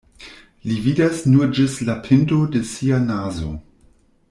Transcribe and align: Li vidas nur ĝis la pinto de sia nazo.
Li 0.69 0.77
vidas 0.85 1.19
nur 1.33 1.51
ĝis 1.59 1.77
la 1.91 1.97
pinto 2.07 2.41
de 2.57 2.63
sia 2.73 3.03
nazo. 3.07 3.53